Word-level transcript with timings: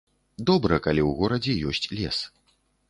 Добра, 0.49 0.79
калі 0.87 1.01
ў 1.09 1.11
горадзе 1.19 1.53
ёсць 1.69 1.91
лес. 2.01 2.17